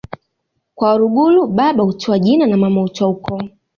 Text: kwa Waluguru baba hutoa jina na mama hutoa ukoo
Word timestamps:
kwa 0.75 0.89
Waluguru 0.89 1.47
baba 1.47 1.83
hutoa 1.83 2.19
jina 2.19 2.45
na 2.45 2.57
mama 2.57 2.81
hutoa 2.81 3.07
ukoo 3.09 3.41